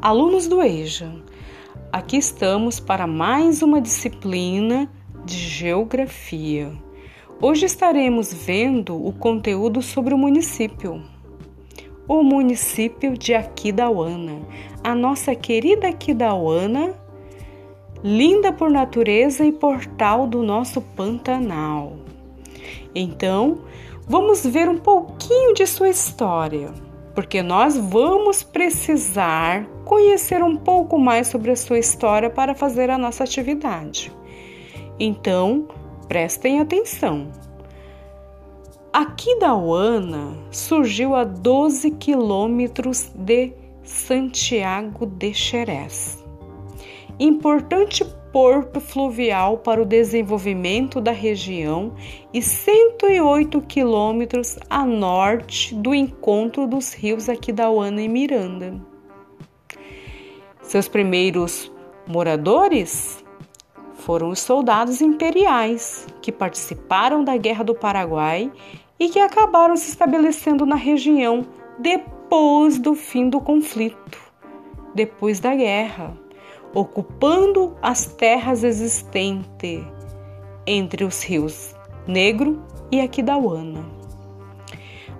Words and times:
Alunos 0.00 0.46
do 0.46 0.62
EJA, 0.62 1.12
aqui 1.92 2.18
estamos 2.18 2.78
para 2.78 3.04
mais 3.04 3.62
uma 3.62 3.80
disciplina 3.80 4.88
de 5.24 5.36
Geografia. 5.36 6.70
Hoje 7.42 7.66
estaremos 7.66 8.32
vendo 8.32 8.94
o 8.94 9.12
conteúdo 9.12 9.82
sobre 9.82 10.14
o 10.14 10.18
município. 10.18 11.02
O 12.06 12.22
município 12.22 13.18
de 13.18 13.34
Aquidauana, 13.34 14.40
a 14.84 14.94
nossa 14.94 15.34
querida 15.34 15.88
Aquidauana, 15.88 16.94
linda 18.00 18.52
por 18.52 18.70
natureza 18.70 19.44
e 19.44 19.50
portal 19.50 20.28
do 20.28 20.44
nosso 20.44 20.80
Pantanal. 20.80 21.96
Então, 22.94 23.64
vamos 24.06 24.46
ver 24.46 24.68
um 24.68 24.78
pouquinho 24.78 25.54
de 25.54 25.66
sua 25.66 25.88
história 25.88 26.72
porque 27.18 27.42
nós 27.42 27.76
vamos 27.76 28.44
precisar 28.44 29.66
conhecer 29.84 30.40
um 30.40 30.54
pouco 30.54 30.96
mais 30.96 31.26
sobre 31.26 31.50
a 31.50 31.56
sua 31.56 31.76
história 31.76 32.30
para 32.30 32.54
fazer 32.54 32.90
a 32.90 32.96
nossa 32.96 33.24
atividade. 33.24 34.12
Então, 35.00 35.66
prestem 36.06 36.60
atenção. 36.60 37.26
Aqui 38.92 39.36
da 39.40 39.52
Uana 39.56 40.36
surgiu 40.52 41.16
a 41.16 41.24
12 41.24 41.90
quilômetros 41.90 43.10
de 43.16 43.52
Santiago 43.82 45.04
de 45.04 45.34
Xerés. 45.34 46.24
Importante 47.18 48.06
porto 48.38 48.80
fluvial 48.80 49.58
para 49.58 49.82
o 49.82 49.84
desenvolvimento 49.84 51.00
da 51.00 51.10
região 51.10 51.92
e 52.32 52.40
108 52.40 53.60
quilômetros 53.62 54.56
a 54.70 54.86
norte 54.86 55.74
do 55.74 55.92
encontro 55.92 56.64
dos 56.64 56.92
rios 56.92 57.28
Aquidauana 57.28 58.00
e 58.00 58.08
Miranda. 58.08 58.80
Seus 60.62 60.86
primeiros 60.86 61.68
moradores 62.06 63.24
foram 63.94 64.28
os 64.28 64.38
soldados 64.38 65.00
imperiais 65.00 66.06
que 66.22 66.30
participaram 66.30 67.24
da 67.24 67.36
Guerra 67.36 67.64
do 67.64 67.74
Paraguai 67.74 68.52
e 69.00 69.08
que 69.08 69.18
acabaram 69.18 69.76
se 69.76 69.88
estabelecendo 69.88 70.64
na 70.64 70.76
região 70.76 71.44
depois 71.76 72.78
do 72.78 72.94
fim 72.94 73.28
do 73.28 73.40
conflito, 73.40 74.20
depois 74.94 75.40
da 75.40 75.56
guerra 75.56 76.27
ocupando 76.74 77.76
as 77.82 78.06
terras 78.06 78.64
existentes 78.64 79.84
entre 80.66 81.04
os 81.04 81.22
rios 81.22 81.76
Negro 82.06 82.62
e 82.90 83.00
Aquidauana. 83.00 83.84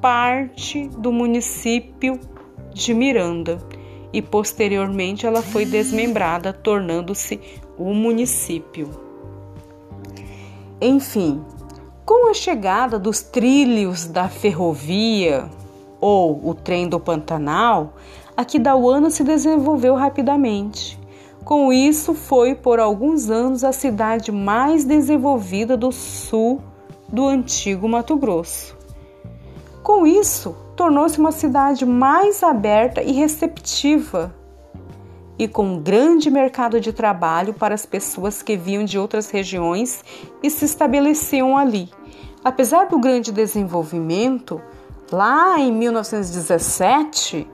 parte 0.00 0.88
do 0.88 1.12
município 1.12 2.18
de 2.72 2.94
Miranda 2.94 3.58
e 4.10 4.22
posteriormente 4.22 5.26
ela 5.26 5.42
foi 5.42 5.66
desmembrada, 5.66 6.50
tornando-se 6.50 7.38
o 7.76 7.92
município. 7.92 8.88
Enfim, 10.80 11.44
com 12.06 12.30
a 12.30 12.32
chegada 12.32 12.98
dos 12.98 13.20
trilhos 13.20 14.06
da 14.06 14.26
ferrovia 14.30 15.44
ou 16.00 16.40
o 16.42 16.54
trem 16.54 16.88
do 16.88 16.98
Pantanal, 16.98 17.96
Aquidauana 18.34 19.10
se 19.10 19.22
desenvolveu 19.22 19.94
rapidamente. 19.94 20.98
Com 21.44 21.70
isso, 21.70 22.14
foi 22.14 22.54
por 22.54 22.80
alguns 22.80 23.28
anos 23.28 23.62
a 23.62 23.72
cidade 23.72 24.32
mais 24.32 24.84
desenvolvida 24.84 25.76
do 25.76 25.92
sul 25.92 26.62
do 27.14 27.28
antigo 27.28 27.88
Mato 27.88 28.16
Grosso. 28.16 28.76
Com 29.84 30.04
isso, 30.04 30.56
tornou-se 30.74 31.16
uma 31.16 31.30
cidade 31.30 31.86
mais 31.86 32.42
aberta 32.42 33.00
e 33.00 33.12
receptiva 33.12 34.34
e 35.38 35.46
com 35.46 35.64
um 35.64 35.80
grande 35.80 36.28
mercado 36.28 36.80
de 36.80 36.92
trabalho 36.92 37.54
para 37.54 37.72
as 37.72 37.86
pessoas 37.86 38.42
que 38.42 38.56
vinham 38.56 38.84
de 38.84 38.98
outras 38.98 39.30
regiões 39.30 40.04
e 40.42 40.50
se 40.50 40.64
estabeleciam 40.64 41.56
ali. 41.56 41.88
Apesar 42.42 42.88
do 42.88 42.98
grande 42.98 43.30
desenvolvimento, 43.30 44.60
lá 45.12 45.60
em 45.60 45.72
1917, 45.72 47.48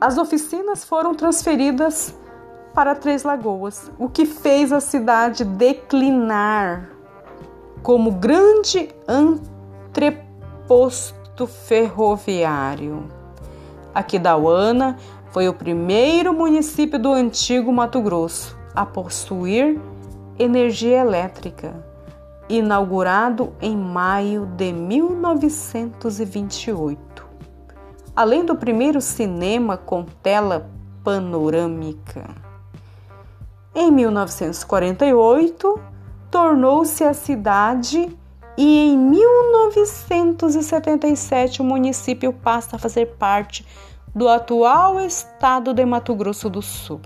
as 0.00 0.16
oficinas 0.16 0.84
foram 0.84 1.14
transferidas 1.14 2.14
para 2.72 2.94
Três 2.94 3.24
Lagoas, 3.24 3.90
o 3.98 4.08
que 4.08 4.24
fez 4.24 4.72
a 4.72 4.80
cidade 4.80 5.44
declinar 5.44 6.91
como 7.82 8.12
grande 8.12 8.88
entreposto 9.92 11.46
ferroviário. 11.46 13.08
Aquidauana 13.94 14.96
foi 15.30 15.46
o 15.48 15.54
primeiro 15.54 16.32
município 16.32 16.98
do 16.98 17.12
antigo 17.12 17.70
Mato 17.72 18.00
Grosso 18.00 18.56
a 18.74 18.86
possuir 18.86 19.78
energia 20.38 21.00
elétrica, 21.00 21.84
inaugurado 22.48 23.52
em 23.60 23.76
maio 23.76 24.46
de 24.46 24.72
1928. 24.72 27.26
Além 28.14 28.44
do 28.44 28.54
primeiro 28.56 29.00
cinema 29.00 29.76
com 29.76 30.04
tela 30.04 30.70
panorâmica. 31.02 32.30
Em 33.74 33.90
1948, 33.90 35.80
tornou-se 36.32 37.04
a 37.04 37.14
cidade 37.14 38.18
e 38.56 38.88
em 38.88 38.98
1977 38.98 41.60
o 41.60 41.64
município 41.64 42.32
passa 42.32 42.76
a 42.76 42.78
fazer 42.78 43.08
parte 43.18 43.66
do 44.14 44.30
atual 44.30 44.98
estado 44.98 45.74
de 45.74 45.84
Mato 45.84 46.14
Grosso 46.14 46.48
do 46.48 46.62
Sul. 46.62 47.02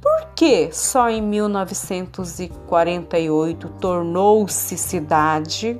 Por 0.00 0.28
que 0.34 0.70
só 0.72 1.10
em 1.10 1.20
1948 1.20 3.68
tornou-se 3.78 4.78
cidade 4.78 5.78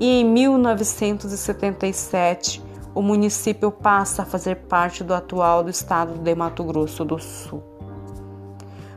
e 0.00 0.22
em 0.22 0.24
1977 0.24 2.60
o 2.92 3.00
município 3.00 3.70
passa 3.70 4.22
a 4.22 4.26
fazer 4.26 4.56
parte 4.56 5.04
do 5.04 5.14
atual 5.14 5.62
do 5.62 5.70
estado 5.70 6.18
de 6.18 6.34
Mato 6.34 6.64
Grosso 6.64 7.04
do 7.04 7.20
Sul? 7.20 7.62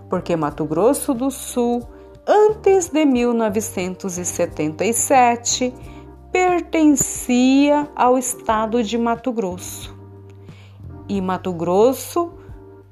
Porque 0.09 0.35
Mato 0.35 0.65
Grosso 0.65 1.13
do 1.13 1.29
Sul 1.29 1.87
antes 2.27 2.89
de 2.89 3.05
1977, 3.05 5.73
pertencia 6.31 7.87
ao 7.95 8.17
estado 8.17 8.83
de 8.83 8.97
Mato 8.97 9.31
Grosso. 9.31 9.95
E 11.07 11.21
Mato 11.21 11.53
Grosso 11.53 12.33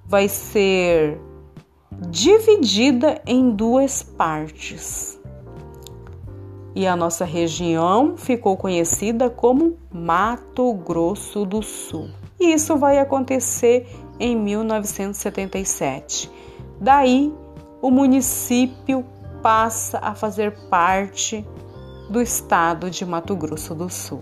vai 0.06 0.28
ser 0.28 1.20
dividida 2.10 3.20
em 3.26 3.50
duas 3.52 4.04
partes. 4.04 5.20
E 6.74 6.88
a 6.88 6.96
nossa 6.96 7.26
região 7.26 8.16
ficou 8.18 8.56
conhecida 8.56 9.30
como 9.30 9.78
Mato 9.92 10.74
Grosso 10.74 11.46
do 11.46 11.62
Sul. 11.62 12.10
E 12.40 12.54
isso 12.54 12.78
vai 12.78 12.98
acontecer 12.98 13.86
em 14.20 14.34
1977. 14.36 16.32
Daí, 16.80 17.34
o 17.82 17.92
município 17.92 19.06
passa 19.42 20.00
a 20.00 20.14
fazer 20.14 20.52
parte 20.70 21.46
do 22.10 22.22
estado 22.22 22.90
de 22.90 23.06
Mato 23.06 23.36
Grosso 23.36 23.74
do 23.74 23.90
Sul. 23.90 24.22